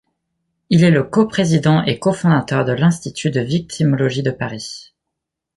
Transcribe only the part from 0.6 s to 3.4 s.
Il est le co-président et co-fondateur de l’Institut de